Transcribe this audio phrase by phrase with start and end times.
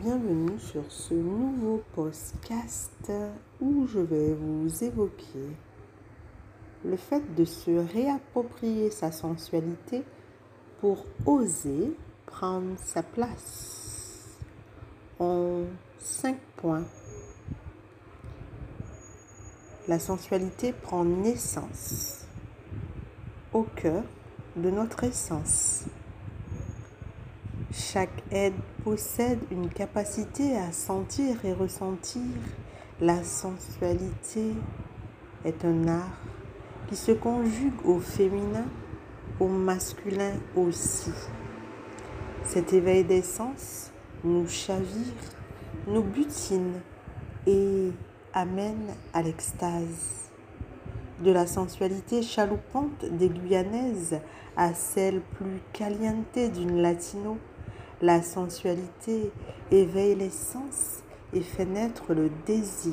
[0.00, 3.12] bienvenue sur ce nouveau podcast
[3.60, 5.54] où je vais vous évoquer
[6.82, 10.02] le fait de se réapproprier sa sensualité
[10.80, 11.94] pour oser
[12.24, 14.38] prendre sa place
[15.18, 15.64] en
[15.98, 16.86] cinq points.
[19.88, 22.24] La sensualité prend naissance
[23.52, 24.04] au cœur
[24.56, 25.84] de notre essence.
[27.92, 32.22] Chaque aide possède une capacité à sentir et ressentir.
[33.02, 34.54] La sensualité
[35.44, 36.22] est un art
[36.88, 38.64] qui se conjugue au féminin,
[39.38, 41.10] au masculin aussi.
[42.44, 43.22] Cet éveil des
[44.24, 45.12] nous chavire,
[45.86, 46.80] nous butine
[47.46, 47.90] et
[48.32, 50.30] amène à l'extase.
[51.22, 54.18] De la sensualité chaloupante des Guyanaises
[54.56, 57.36] à celle plus caliente d'une latino,
[58.02, 59.30] la sensualité
[59.70, 62.92] éveille les sens et fait naître le désir.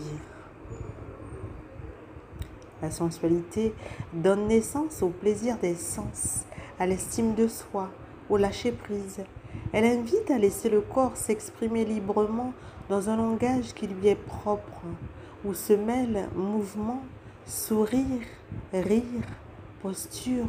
[2.84, 3.74] La sensualité
[4.14, 6.46] donne naissance au plaisir des sens,
[6.80, 7.90] à l'estime de soi,
[8.30, 9.24] au lâcher-prise.
[9.74, 12.54] Elle invite à laisser le corps s'exprimer librement
[12.88, 14.84] dans un langage qui lui est propre,
[15.44, 17.02] où se mêlent mouvement,
[17.48, 18.28] sourire,
[18.72, 19.04] rire,
[19.82, 20.46] posture,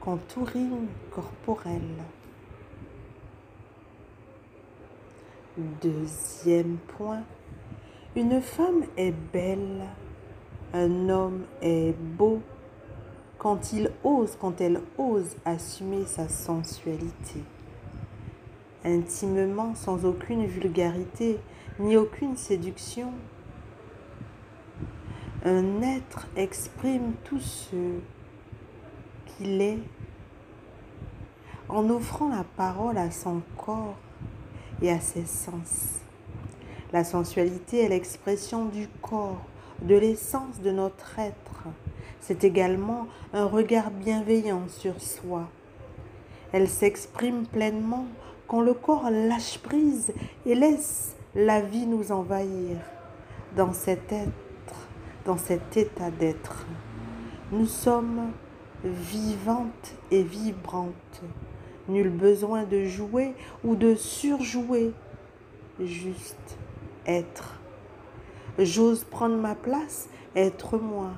[0.00, 1.82] contouring corporel.
[5.56, 7.22] Deuxième point,
[8.14, 9.86] une femme est belle,
[10.74, 12.42] un homme est beau.
[13.38, 17.42] Quand il ose, quand elle ose assumer sa sensualité.
[18.84, 21.38] Intimement, sans aucune vulgarité,
[21.78, 23.10] ni aucune séduction,
[25.42, 27.76] un être exprime tout ce
[29.24, 29.78] qu'il est
[31.70, 33.96] en offrant la parole à son corps
[34.82, 36.00] et à ses sens.
[36.92, 39.42] La sensualité est l'expression du corps,
[39.82, 41.64] de l'essence de notre être.
[42.20, 45.48] C'est également un regard bienveillant sur soi.
[46.52, 48.06] Elle s'exprime pleinement
[48.46, 50.12] quand le corps lâche prise
[50.44, 52.78] et laisse la vie nous envahir
[53.56, 54.88] dans cet être,
[55.24, 56.66] dans cet état d'être.
[57.52, 58.30] Nous sommes
[58.84, 61.22] vivantes et vibrantes.
[61.88, 64.92] Nul besoin de jouer ou de surjouer.
[65.80, 66.58] Juste
[67.06, 67.60] être.
[68.58, 71.10] J'ose prendre ma place, être moi,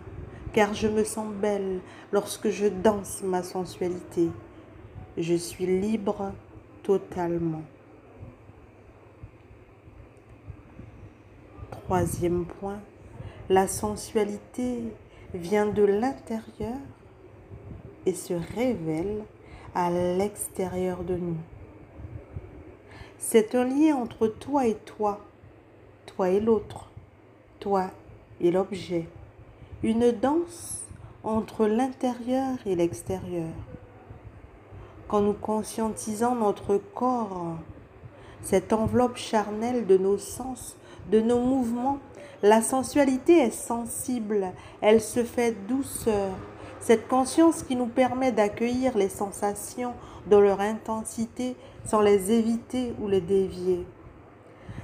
[0.53, 1.81] car je me sens belle
[2.13, 4.29] lorsque je danse ma sensualité.
[5.17, 6.33] Je suis libre
[6.83, 7.63] totalement.
[11.71, 12.81] Troisième point,
[13.49, 14.83] la sensualité
[15.33, 16.77] vient de l'intérieur
[18.05, 19.23] et se révèle
[19.75, 21.37] à l'extérieur de nous.
[23.19, 25.21] C'est un lien entre toi et toi,
[26.07, 26.91] toi et l'autre,
[27.61, 27.91] toi
[28.41, 29.09] et l'objet.
[29.83, 30.83] Une danse
[31.25, 33.53] entre l'intérieur et l'extérieur.
[35.09, 37.57] Quand nous conscientisons notre corps,
[38.43, 40.77] cette enveloppe charnelle de nos sens,
[41.11, 41.99] de nos mouvements,
[42.43, 46.31] la sensualité est sensible, elle se fait douceur,
[46.81, 49.95] cette conscience qui nous permet d'accueillir les sensations
[50.27, 53.87] dans leur intensité sans les éviter ou les dévier.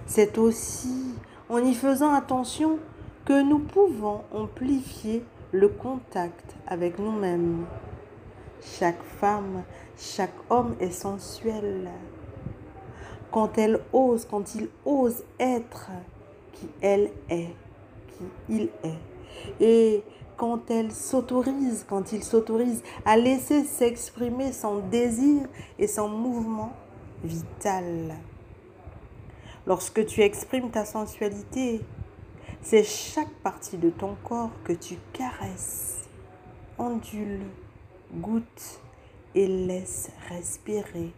[0.06, 1.14] C'est aussi
[1.48, 2.78] en y faisant attention
[3.24, 7.64] que nous pouvons amplifier le contact avec nous-mêmes.
[8.60, 9.62] Chaque femme,
[9.96, 11.88] chaque homme est sensuel.
[13.30, 15.90] Quand elle ose, quand il ose être
[16.52, 17.54] qui elle est,
[18.08, 19.62] qui il est.
[19.64, 20.04] Et
[20.36, 25.42] quand elle s'autorise, quand il s'autorise à laisser s'exprimer son désir
[25.78, 26.72] et son mouvement
[27.22, 28.14] vital.
[29.66, 31.80] Lorsque tu exprimes ta sensualité,
[32.62, 36.04] c'est chaque partie de ton corps que tu caresses,
[36.78, 37.46] ondules,
[38.14, 38.80] goûtes
[39.34, 41.12] et laisses respirer.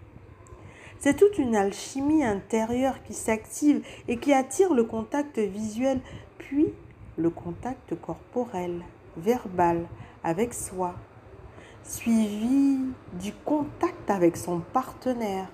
[0.99, 6.01] C'est toute une alchimie intérieure qui s'active et qui attire le contact visuel,
[6.39, 6.73] puis
[7.17, 8.83] le contact corporel
[9.17, 9.87] verbal
[10.25, 10.95] avec soi,
[11.83, 12.79] suivi
[13.15, 15.49] du contact avec son partenaire.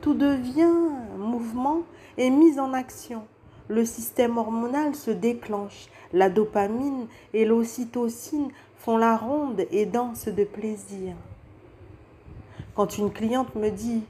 [0.00, 0.72] Tout devient
[1.18, 1.82] mouvement
[2.16, 3.26] et mise en action.
[3.68, 5.88] Le système hormonal se déclenche.
[6.12, 11.14] La dopamine et l'ocytocine font la ronde et dansent de plaisir.
[12.74, 14.02] Quand une cliente me dit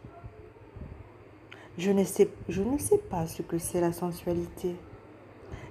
[1.78, 4.76] je ne sais, je ne sais pas ce que c'est la sensualité,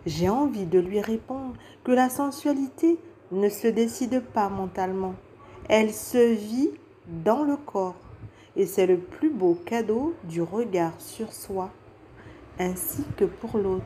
[0.05, 2.99] j'ai envie de lui répondre que la sensualité
[3.31, 5.15] ne se décide pas mentalement.
[5.69, 6.71] Elle se vit
[7.07, 7.95] dans le corps.
[8.55, 11.71] Et c'est le plus beau cadeau du regard sur soi
[12.59, 13.85] ainsi que pour l'autre,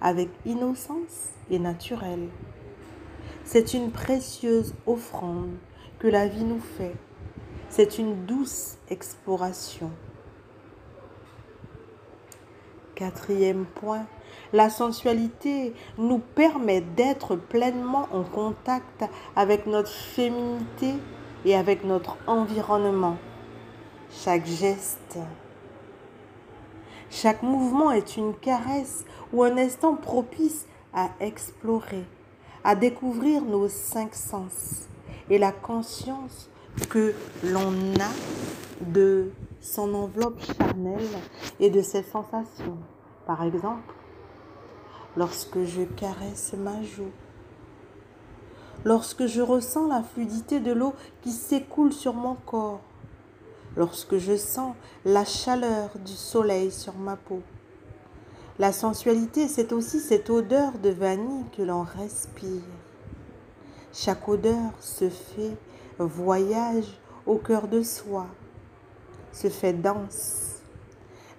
[0.00, 2.28] avec innocence et naturel.
[3.44, 5.56] C'est une précieuse offrande
[5.98, 6.94] que la vie nous fait.
[7.68, 9.90] C'est une douce exploration.
[13.02, 14.06] Quatrième point,
[14.52, 19.04] la sensualité nous permet d'être pleinement en contact
[19.34, 20.94] avec notre féminité
[21.44, 23.16] et avec notre environnement.
[24.08, 25.18] Chaque geste,
[27.10, 32.04] chaque mouvement est une caresse ou un instant propice à explorer,
[32.62, 34.86] à découvrir nos cinq sens
[35.28, 36.48] et la conscience
[36.88, 38.12] que l'on a
[38.86, 39.32] de
[39.62, 41.08] son enveloppe charnelle
[41.60, 42.78] et de ses sensations.
[43.26, 43.94] Par exemple,
[45.16, 47.10] lorsque je caresse ma joue,
[48.84, 52.80] lorsque je ressens la fluidité de l'eau qui s'écoule sur mon corps,
[53.76, 54.74] lorsque je sens
[55.04, 57.42] la chaleur du soleil sur ma peau.
[58.58, 62.62] La sensualité, c'est aussi cette odeur de vanille que l'on respire.
[63.92, 65.56] Chaque odeur se fait
[65.98, 68.26] voyage au cœur de soi,
[69.32, 70.51] se fait danse.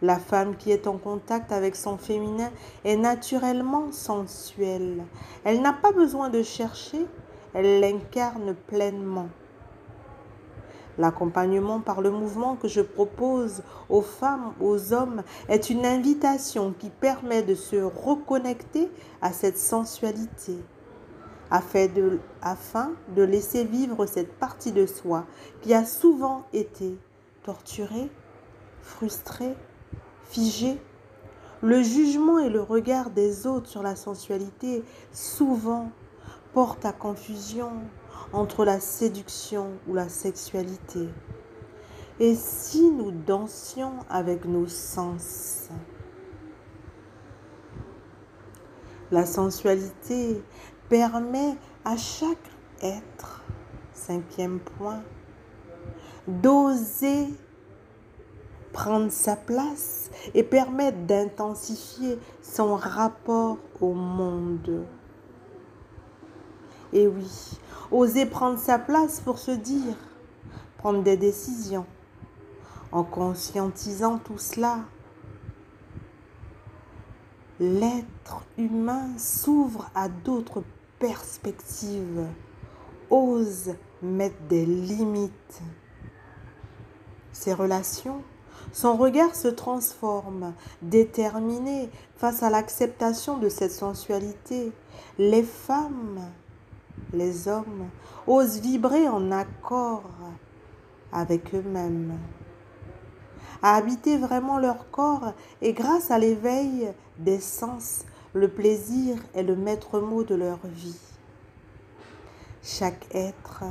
[0.04, 2.52] La femme qui est en contact avec son féminin
[2.84, 5.06] est naturellement sensuelle.
[5.46, 7.06] Elle n'a pas besoin de chercher,
[7.54, 9.30] elle l'incarne pleinement.
[10.98, 16.90] L'accompagnement par le mouvement que je propose aux femmes, aux hommes, est une invitation qui
[16.90, 18.92] permet de se reconnecter
[19.22, 20.58] à cette sensualité
[21.50, 25.26] afin de, laisser vivre cette partie de soi
[25.62, 26.98] qui a souvent été
[27.44, 28.12] torturée,
[28.82, 29.56] frustrée,
[30.34, 30.80] figée.
[31.62, 35.92] Le jugement et le regard des autres sur la sensualité souvent
[36.54, 37.72] portent à confusion
[38.34, 41.08] entre la séduction ou la sexualité.
[42.20, 45.70] Et si nous dansions avec nos sens?
[49.12, 50.44] La sensualité
[50.90, 51.56] permet
[51.86, 52.50] à chaque
[52.82, 53.44] être,
[53.94, 55.04] cinquième point,
[56.28, 57.28] d'oser
[58.74, 64.86] prendre sa place et permettre d'intensifier son rapport au monde.
[66.92, 67.58] Et oui,
[67.92, 69.96] oser prendre sa place pour se dire,
[70.78, 71.86] prendre des décisions,
[72.92, 74.80] en conscientisant tout cela,
[77.60, 80.64] l'être humain s'ouvre à d'autres
[81.04, 82.26] perspective,
[83.10, 85.62] ose mettre des limites.
[87.34, 88.22] Ses relations,
[88.72, 94.72] son regard se transforme, déterminé face à l'acceptation de cette sensualité.
[95.18, 96.22] Les femmes,
[97.14, 97.90] les hommes
[98.28, 100.10] osent vibrer en accord
[101.12, 102.18] avec eux-mêmes,
[103.62, 109.56] à habiter vraiment leur corps et grâce à l'éveil des sens, le plaisir est le
[109.56, 111.13] maître mot de leur vie.
[112.64, 113.64] Chaque être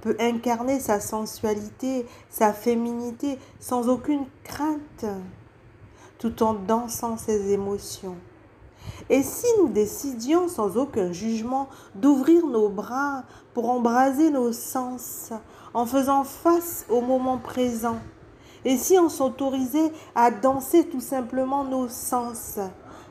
[0.00, 5.06] peut incarner sa sensualité, sa féminité sans aucune crainte,
[6.18, 8.16] tout en dansant ses émotions.
[9.08, 13.22] Et si nous décidions sans aucun jugement d'ouvrir nos bras
[13.54, 15.32] pour embraser nos sens
[15.72, 17.98] en faisant face au moment présent,
[18.64, 22.58] et si on s'autorisait à danser tout simplement nos sens,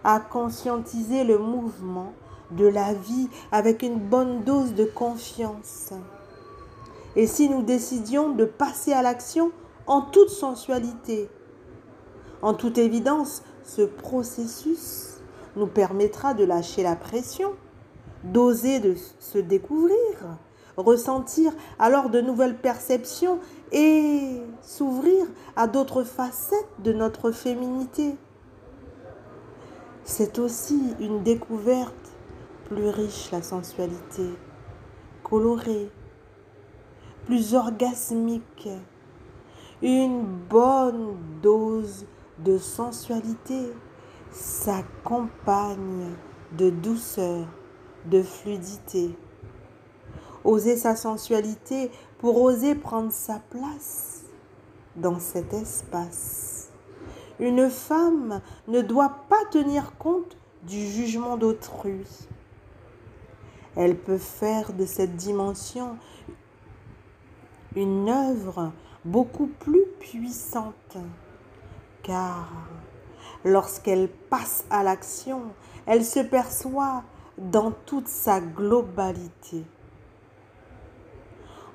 [0.03, 2.13] à conscientiser le mouvement
[2.51, 5.91] de la vie avec une bonne dose de confiance.
[7.15, 9.51] Et si nous décidions de passer à l'action
[9.87, 11.29] en toute sensualité,
[12.41, 15.17] en toute évidence, ce processus
[15.55, 17.53] nous permettra de lâcher la pression,
[18.23, 19.97] d'oser de se découvrir,
[20.77, 23.39] ressentir alors de nouvelles perceptions
[23.71, 25.25] et s'ouvrir
[25.55, 28.15] à d'autres facettes de notre féminité.
[30.03, 31.93] C'est aussi une découverte
[32.69, 34.29] plus riche, la sensualité,
[35.23, 35.89] colorée,
[37.25, 38.69] plus orgasmique,
[39.81, 42.05] une bonne dose
[42.37, 43.73] de sensualité
[44.31, 46.11] s'accompagne
[46.57, 47.47] de douceur,
[48.05, 49.17] de fluidité.
[50.43, 54.23] Oser sa sensualité pour oser prendre sa place
[54.95, 56.69] dans cet espace.
[57.39, 62.05] Une femme ne doit pas tenir compte du jugement d'autrui.
[63.81, 65.95] Elle peut faire de cette dimension
[67.77, 68.73] une œuvre
[69.05, 70.97] beaucoup plus puissante,
[72.03, 72.49] car
[73.45, 75.43] lorsqu'elle passe à l'action,
[75.85, 77.03] elle se perçoit
[77.37, 79.63] dans toute sa globalité.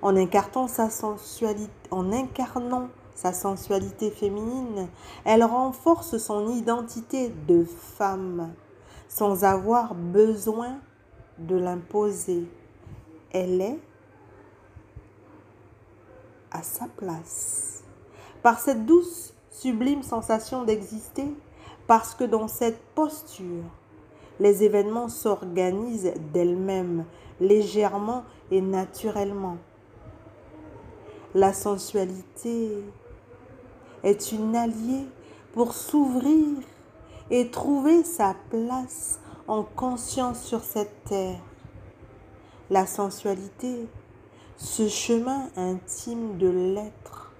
[0.03, 0.91] En incarnant sa
[3.33, 4.89] sensualité, féminine,
[5.25, 8.53] elle renforce son identité de femme
[9.09, 10.81] sans avoir besoin
[11.39, 12.45] de l'imposer.
[13.33, 13.79] Elle est
[16.51, 17.83] à sa place.
[18.43, 21.35] Par cette douce, sublime sensation d'exister,
[21.87, 23.65] parce que dans cette posture,
[24.41, 27.05] les événements s'organisent d'elles-mêmes,
[27.41, 29.57] légèrement et naturellement.
[31.35, 32.85] La sensualité
[34.03, 35.07] est une alliée
[35.53, 36.59] pour s'ouvrir
[37.31, 41.41] et trouver sa place en conscience sur cette terre.
[42.71, 43.89] La sensualité,
[44.57, 47.33] ce chemin intime de l'être,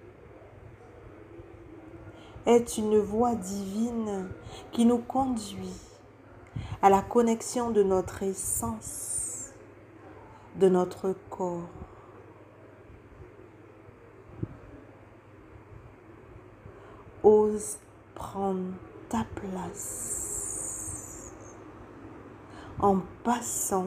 [2.47, 4.29] est une voie divine
[4.71, 5.81] qui nous conduit
[6.83, 9.51] à la connexion de notre essence,
[10.57, 11.71] de notre corps.
[17.23, 17.79] Ose
[18.15, 18.75] prendre
[19.09, 20.34] ta place
[22.81, 23.87] en passant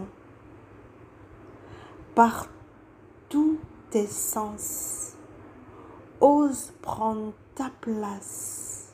[2.15, 2.48] par
[3.29, 5.15] tous tes sens.
[6.20, 8.94] Ose prendre ta place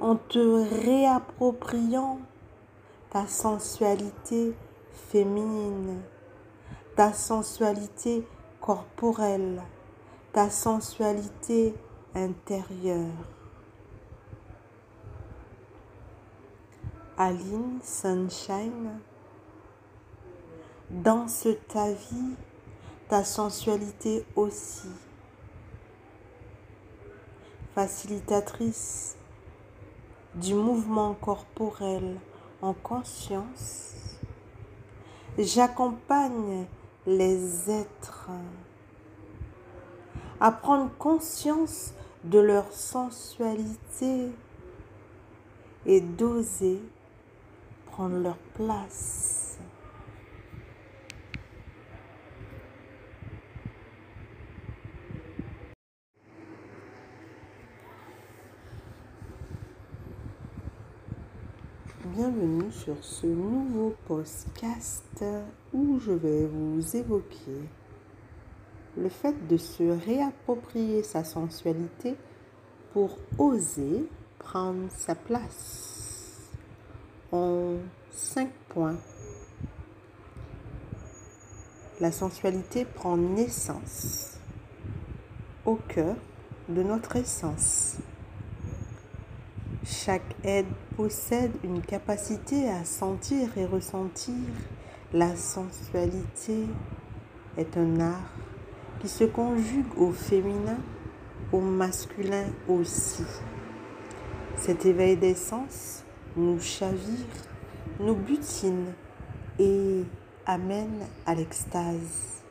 [0.00, 2.20] en te réappropriant
[3.10, 4.54] ta sensualité
[4.92, 6.00] féminine,
[6.96, 8.26] ta sensualité
[8.60, 9.62] corporelle,
[10.32, 11.74] ta sensualité
[12.14, 13.43] intérieure.
[17.16, 18.98] Aline Sunshine,
[20.90, 22.34] danse ta vie,
[23.08, 24.88] ta sensualité aussi.
[27.72, 29.16] Facilitatrice
[30.34, 32.18] du mouvement corporel
[32.60, 34.18] en conscience,
[35.38, 36.66] j'accompagne
[37.06, 38.28] les êtres
[40.40, 41.94] à prendre conscience
[42.24, 44.32] de leur sensualité
[45.86, 46.80] et d'oser
[48.02, 49.58] leur place.
[62.04, 65.24] Bienvenue sur ce nouveau podcast
[65.72, 67.68] où je vais vous évoquer
[68.96, 72.16] le fait de se réapproprier sa sensualité
[72.92, 74.08] pour oser
[74.38, 75.93] prendre sa place
[77.34, 77.78] en
[78.12, 78.96] cinq points.
[82.00, 84.38] La sensualité prend naissance
[85.66, 86.14] au cœur
[86.68, 87.96] de notre essence.
[89.84, 94.34] Chaque aide possède une capacité à sentir et ressentir.
[95.12, 96.66] La sensualité
[97.56, 98.32] est un art
[99.00, 100.78] qui se conjugue au féminin,
[101.52, 103.24] au masculin aussi.
[104.56, 106.04] Cet éveil d'essence
[106.36, 107.26] nous chavire,
[108.00, 108.92] nous butine
[109.58, 110.02] et
[110.46, 112.42] amène à l'extase.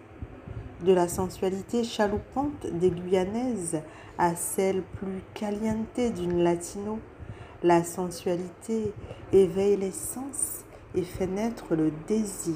[0.81, 3.81] De la sensualité chaloupante des Guyanaises
[4.17, 6.99] à celle plus caliente d'une latino,
[7.61, 8.93] la sensualité
[9.31, 12.55] éveille les sens et fait naître le désir.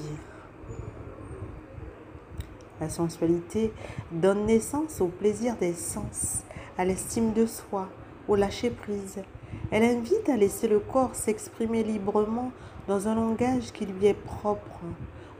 [2.79, 3.73] La sensualité
[4.11, 6.43] donne naissance au plaisir des sens,
[6.77, 7.89] à l'estime de soi,
[8.27, 9.21] au lâcher-prise.
[9.69, 12.51] Elle invite à laisser le corps s'exprimer librement
[12.87, 14.79] dans un langage qui lui est propre,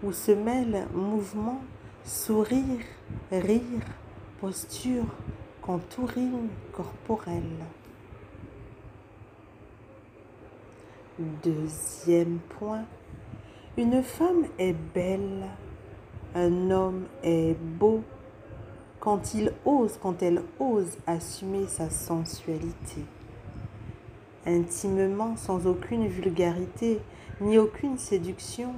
[0.04, 1.62] où se mêlent mouvement,
[2.04, 2.86] sourire,
[3.32, 3.62] rire,
[4.42, 5.06] posture,
[5.62, 7.44] contouring corporel.
[11.44, 12.84] Deuxième point,
[13.78, 15.46] une femme est belle,
[16.36, 18.04] un homme est beau
[19.00, 23.04] quand il ose, quand elle ose assumer sa sensualité.
[24.48, 27.02] Intimement, sans aucune vulgarité,
[27.42, 28.74] ni aucune séduction,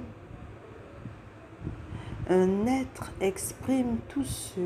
[2.28, 4.60] un être exprime tout ce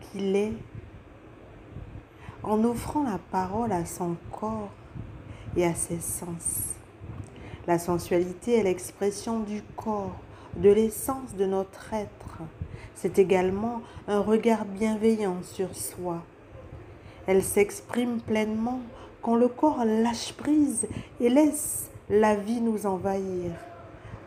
[0.00, 0.54] qu'il est
[2.42, 4.70] en offrant la parole à son corps
[5.54, 6.74] et à ses sens.
[7.66, 10.16] La sensualité est l'expression du corps,
[10.56, 12.38] de l'essence de notre être.
[12.94, 16.22] C'est également un regard bienveillant sur soi.
[17.26, 18.80] Elle s'exprime pleinement
[19.22, 20.86] quand le corps lâche prise
[21.20, 23.52] et laisse la vie nous envahir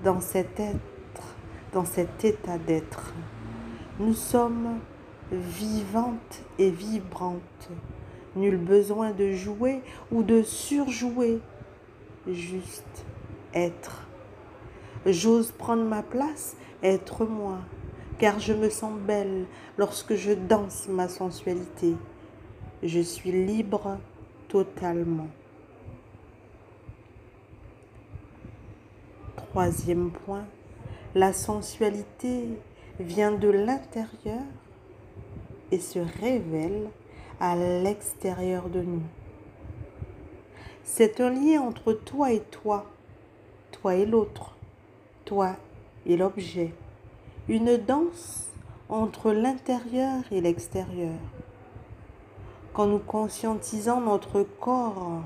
[0.04, 1.24] dans cet être,
[1.74, 3.14] dans cet état d'être.
[4.00, 4.80] Nous sommes
[5.32, 7.70] vivantes et vibrantes.
[8.36, 9.82] Nul besoin de jouer
[10.12, 11.40] ou de surjouer,
[12.28, 13.06] juste
[13.54, 14.08] être.
[15.06, 17.58] J'ose prendre ma place, être moi,
[18.18, 19.46] car je me sens belle
[19.78, 21.96] lorsque je danse ma sensualité.
[22.82, 23.98] Je suis libre
[24.54, 25.30] totalement.
[29.36, 30.46] Troisième point,
[31.16, 32.50] la sensualité
[33.00, 34.44] vient de l'intérieur
[35.72, 36.88] et se révèle
[37.40, 39.02] à l'extérieur de nous.
[40.84, 42.86] C'est un lien entre toi et toi,
[43.72, 44.56] toi et l'autre,
[45.26, 45.56] toi
[46.06, 46.76] et l'objet.
[47.48, 48.52] Une danse
[48.88, 51.18] entre l'intérieur et l'extérieur.
[52.74, 55.22] Quand nous conscientisons notre corps,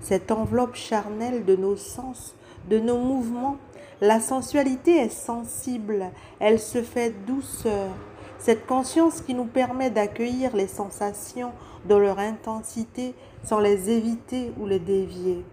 [0.00, 2.34] cette enveloppe charnelle de nos sens,
[2.68, 3.56] de nos mouvements,
[4.00, 6.06] la sensualité est sensible,
[6.40, 7.90] elle se fait douceur.
[8.38, 11.52] Cette conscience qui nous permet d'accueillir les sensations
[11.88, 15.44] dans leur intensité sans les éviter ou les dévier.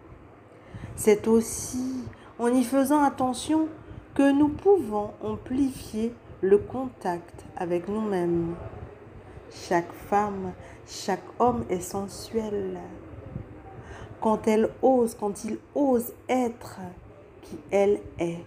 [0.96, 2.04] C'est aussi
[2.40, 3.68] en y faisant attention
[4.16, 8.56] que nous pouvons amplifier le contact avec nous-mêmes.
[9.54, 10.54] Chaque femme,
[10.88, 12.80] chaque homme est sensuel.
[14.20, 16.80] Quand elle ose, quand il ose être
[17.42, 18.44] qui elle est,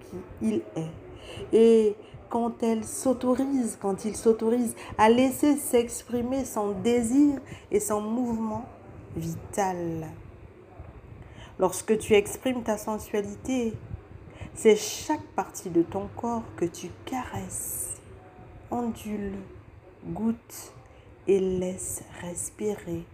[0.00, 1.56] qui il est.
[1.56, 1.96] Et
[2.28, 8.64] quand elle s'autorise, quand il s'autorise à laisser s'exprimer son désir et son mouvement
[9.16, 10.06] vital.
[11.58, 13.74] Lorsque tu exprimes ta sensualité,
[14.54, 17.96] c'est chaque partie de ton corps que tu caresses,
[18.70, 19.38] ondules,
[20.06, 20.72] goûtes
[21.26, 23.04] et laisses respirer.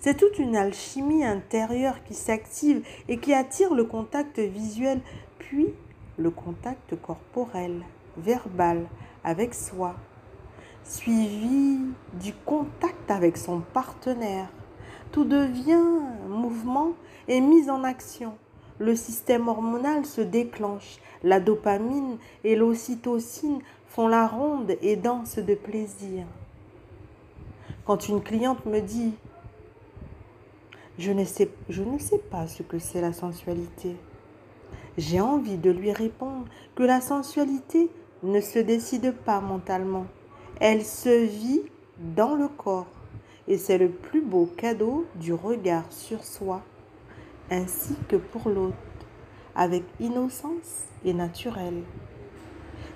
[0.00, 5.00] C'est toute une alchimie intérieure qui s'active et qui attire le contact visuel,
[5.38, 5.68] puis
[6.18, 7.82] le contact corporel,
[8.16, 8.86] verbal,
[9.24, 9.96] avec soi,
[10.84, 11.80] suivi
[12.14, 14.48] du contact avec son partenaire.
[15.12, 15.82] Tout devient
[16.28, 16.92] mouvement
[17.26, 18.36] et mise en action.
[18.78, 20.98] Le système hormonal se déclenche.
[21.22, 23.60] La dopamine et l'ocytocine
[24.04, 26.26] la ronde et dansent de plaisir.
[27.86, 29.14] Quand une cliente me dit
[30.98, 33.96] je ne sais, je ne sais pas ce que c'est la sensualité.
[34.96, 37.90] J'ai envie de lui répondre que la sensualité
[38.22, 40.06] ne se décide pas mentalement.
[40.58, 41.62] Elle se vit
[41.98, 42.86] dans le corps.
[43.48, 46.62] Et c'est le plus beau cadeau du regard sur soi,
[47.50, 48.76] ainsi que pour l'autre,
[49.54, 51.82] avec innocence et naturel.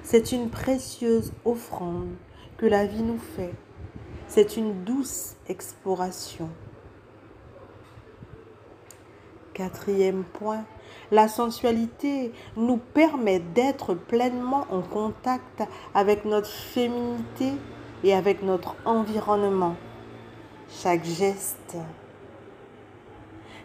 [0.02, 2.14] C'est une précieuse offrande
[2.56, 3.52] que la vie nous fait.
[4.28, 6.48] C'est une douce exploration.
[9.54, 10.64] Quatrième point,
[11.10, 15.62] la sensualité nous permet d'être pleinement en contact
[15.94, 17.52] avec notre féminité
[18.02, 19.76] et avec notre environnement.
[20.70, 21.76] Chaque geste,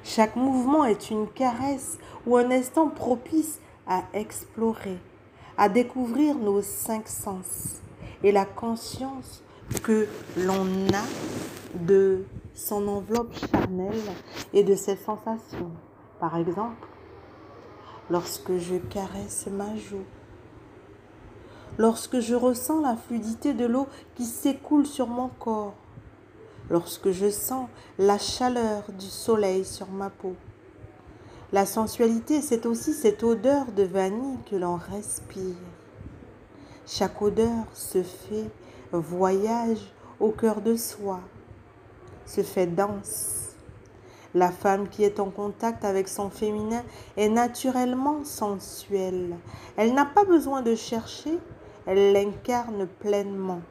[0.03, 4.99] chaque mouvement est une caresse ou un instant propice à explorer,
[5.57, 7.81] à découvrir nos cinq sens
[8.23, 9.43] et la conscience
[9.83, 14.01] que l'on a de son enveloppe charnelle
[14.53, 15.71] et de ses sensations.
[16.19, 16.87] Par exemple,
[18.09, 20.05] lorsque je caresse ma joue,
[21.77, 25.75] lorsque je ressens la fluidité de l'eau qui s'écoule sur mon corps,
[26.69, 30.35] lorsque je sens la chaleur du soleil sur ma peau.
[31.53, 35.55] La sensualité, c'est aussi cette odeur de vanille que l'on respire.
[36.87, 38.49] Chaque odeur se fait
[38.91, 41.19] voyage au cœur de soi,
[42.25, 43.51] se fait danse.
[44.33, 46.83] La femme qui est en contact avec son féminin
[47.15, 49.35] est naturellement sensuelle.
[49.77, 51.37] Elle n'a pas besoin de chercher,
[51.85, 53.61] elle l'incarne pleinement.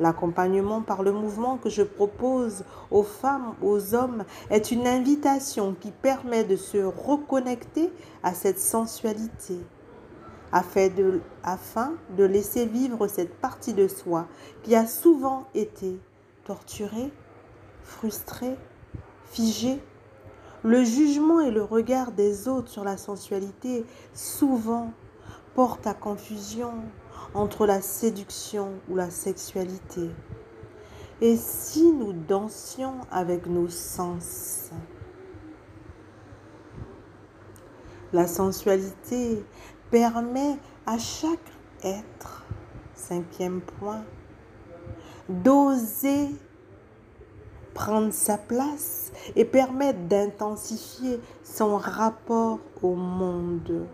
[0.00, 5.92] L'accompagnement par le mouvement que je propose aux femmes, aux hommes, est une invitation qui
[5.92, 9.58] permet de se reconnecter à cette sensualité
[11.42, 14.26] afin de, laisser vivre cette partie de soi
[14.62, 15.98] qui a souvent été
[16.44, 17.12] torturé,
[17.82, 18.56] frustré,
[19.26, 19.80] figé.
[20.62, 24.92] Le jugement et le regard des autres sur la sensualité souvent
[25.54, 26.72] portent à confusion
[27.32, 30.10] entre la séduction ou la sexualité.
[31.20, 34.70] Et si nous dansions avec nos sens?
[38.12, 39.44] La sensualité
[39.90, 42.44] permet à chaque être,
[42.94, 44.04] cinquième point,
[45.28, 46.28] d'oser
[47.74, 53.86] prendre sa place et permettre d'intensifier son rapport au monde.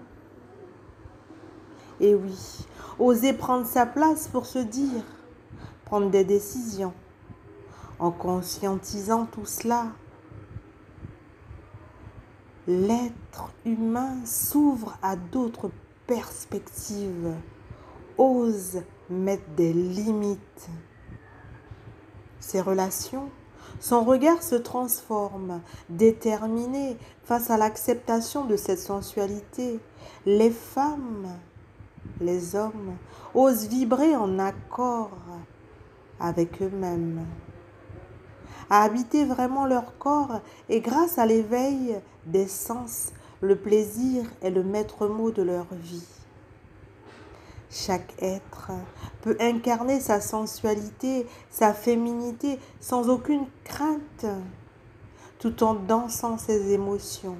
[2.01, 2.67] Et oui,
[2.99, 5.05] oser prendre sa place pour se dire,
[5.85, 6.95] prendre des décisions.
[7.99, 9.89] En conscientisant tout cela,
[12.67, 15.71] l'être humain s'ouvre à d'autres
[16.07, 17.35] perspectives
[18.17, 20.69] ose mettre des limites.
[22.39, 23.29] Ses relations,
[23.81, 29.79] son regard se transforme, déterminé face à l'acceptation de cette sensualité.
[30.27, 31.29] Les femmes,
[32.21, 32.97] les hommes
[33.35, 35.11] osent vibrer en accord
[36.19, 37.27] avec eux-mêmes,
[38.69, 44.63] à habiter vraiment leur corps et grâce à l'éveil des sens, le plaisir est le
[44.63, 46.07] maître mot de leur vie.
[47.71, 48.73] Chaque être
[49.23, 54.27] peut incarner sa sensualité, sa féminité sans aucune crainte,
[55.39, 57.39] tout en dansant ses émotions.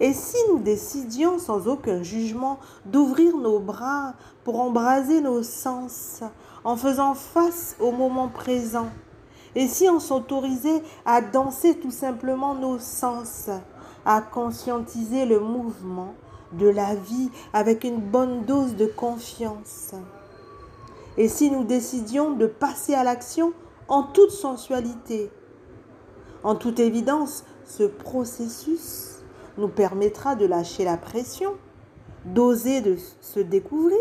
[0.00, 6.22] Et si nous décidions sans aucun jugement d'ouvrir nos bras pour embraser nos sens
[6.64, 8.88] en faisant face au moment présent,
[9.54, 13.50] et si on s'autorisait à danser tout simplement nos sens,
[14.06, 16.14] à conscientiser le mouvement,
[16.52, 19.92] de la vie avec une bonne dose de confiance?
[21.16, 23.52] Et si nous décidions de passer à l'action
[23.88, 25.30] en toute sensualité,
[26.42, 29.09] en toute évidence, ce processus
[29.58, 31.54] nous permettra de lâcher la pression,
[32.24, 33.98] d'oser de se découvrir,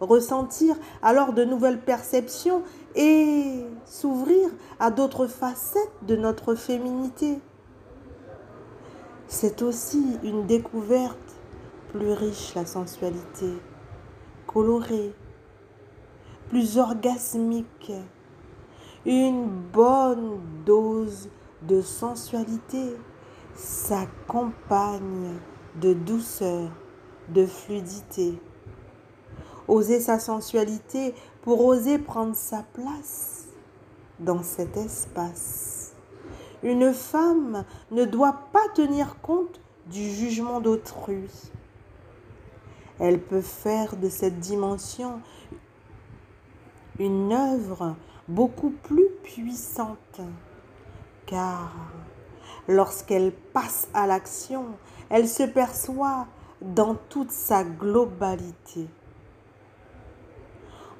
[0.00, 2.62] ressentir alors de nouvelles perceptions
[2.94, 7.38] et s'ouvrir à d'autres facettes de notre féminité.
[9.28, 11.18] C'est aussi une découverte
[11.92, 13.52] plus riche la sensualité,
[14.46, 15.14] colorée,
[16.48, 17.92] plus orgasmique,
[19.06, 21.28] une bonne dose
[21.62, 22.94] de sensualité
[23.54, 25.38] s'accompagne
[25.80, 26.70] de douceur,
[27.28, 28.40] de fluidité.
[29.68, 33.46] Oser sa sensualité pour oser prendre sa place
[34.18, 35.94] dans cet espace.
[36.62, 41.28] Une femme ne doit pas tenir compte du jugement d'autrui
[43.02, 45.20] elle peut faire de cette dimension
[47.00, 47.96] une œuvre
[48.28, 50.20] beaucoup plus puissante,
[51.26, 51.72] car
[52.68, 54.66] lorsqu'elle passe à l'action,
[55.10, 56.26] elle se perçoit
[56.60, 58.88] dans toute sa globalité.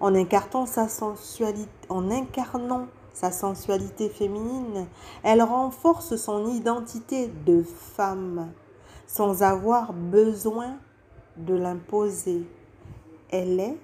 [0.01, 4.87] En incarnant sa sensualité, en incarnant sa sensualité féminine,
[5.23, 8.53] elle renforce son identité de femme
[9.07, 10.79] sans avoir besoin
[11.37, 12.45] de l'imposer.
[13.31, 13.79] Elle est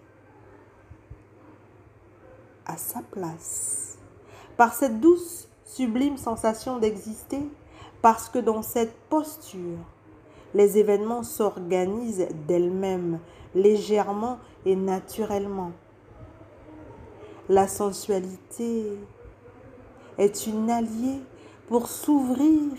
[2.67, 3.99] à sa place.
[4.57, 7.49] Par cette douce, sublime sensation d'exister,
[8.03, 9.79] parce que dans cette posture,
[10.55, 13.19] les événements s'organisent d'elles-mêmes,
[13.55, 15.73] légèrement et naturellement.
[17.49, 18.85] La sensualité
[20.19, 21.21] est une alliée
[21.69, 22.73] pour s'ouvrir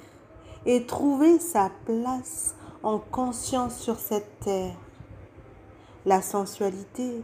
[0.65, 4.75] et trouver sa place en conscience sur cette terre.
[6.05, 7.23] La sensualité,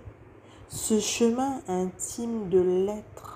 [0.68, 3.35] ce chemin intime de l'être,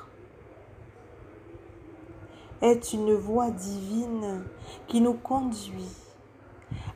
[2.62, 4.44] est une voie divine
[4.88, 5.96] qui nous conduit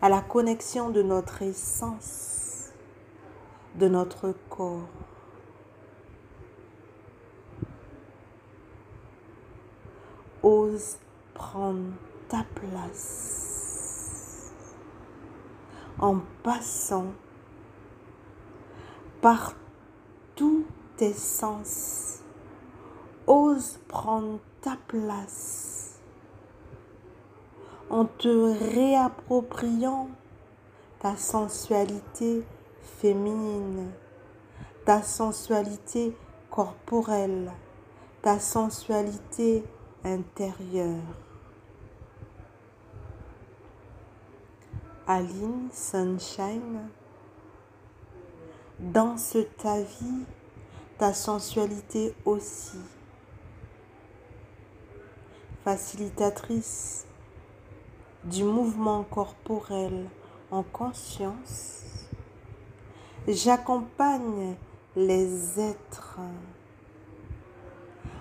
[0.02, 2.72] à la connexion de notre essence,
[3.76, 4.90] de notre corps.
[10.42, 10.98] Ose
[11.34, 11.94] prendre
[12.28, 13.54] ta place
[16.00, 17.14] en passant
[19.22, 19.54] par
[20.36, 20.66] tous
[20.98, 22.22] tes sens.
[23.26, 26.00] Ose prendre ta place
[27.90, 30.08] en te réappropriant
[31.00, 32.44] ta sensualité
[32.82, 33.92] féminine,
[34.86, 36.16] ta sensualité
[36.50, 37.52] corporelle,
[38.22, 39.66] ta sensualité
[40.06, 41.04] intérieure.
[45.06, 46.88] Aline Sunshine.
[48.80, 50.26] Danse ta vie,
[50.98, 52.80] ta sensualité aussi.
[55.64, 57.06] Facilitatrice
[58.26, 60.10] du mouvement corporel
[60.52, 62.10] en conscience,
[63.30, 64.56] j'accompagne
[64.98, 66.20] les êtres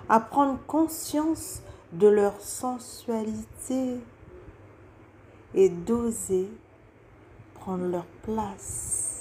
[0.08, 3.96] à prendre conscience de leur sensualité
[5.52, 6.48] et d'oser
[7.54, 9.11] prendre leur place